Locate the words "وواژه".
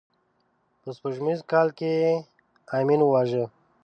3.03-3.43